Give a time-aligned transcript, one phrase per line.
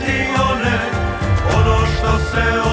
[0.00, 0.16] ti
[0.50, 0.78] one,
[1.56, 2.65] ono što se